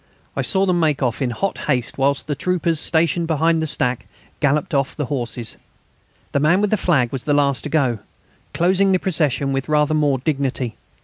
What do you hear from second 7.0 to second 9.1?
was the last to go, closing the